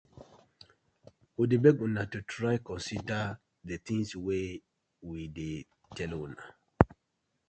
We 1.35 1.43
dey 1.49 1.59
beg 1.63 1.77
una 1.85 2.03
to 2.11 2.19
try 2.33 2.55
consider 2.69 3.23
the 3.67 3.75
tinz 3.85 4.09
wey 4.25 4.49
we 5.07 5.19
dey 5.37 5.57
tell 5.95 6.13
una. 6.23 6.43